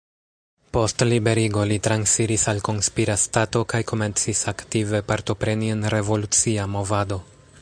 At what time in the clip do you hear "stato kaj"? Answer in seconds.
3.27-3.83